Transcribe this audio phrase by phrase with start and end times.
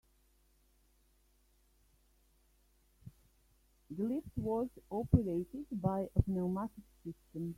[3.95, 6.71] The lift was operated by a pneumatic
[7.03, 7.49] system.